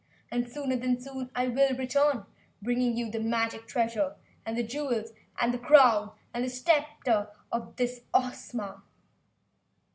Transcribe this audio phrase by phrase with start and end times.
[0.31, 2.25] And, sooner than soon, I will return,
[2.59, 4.15] bringing you the magic treasure
[4.47, 8.81] and jewels and the crown and scepter of this Ohsma!"